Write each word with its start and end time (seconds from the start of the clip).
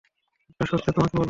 একটা 0.49 0.65
শর্তে 0.67 0.89
তোমাকে 0.91 1.11
বলব। 1.11 1.19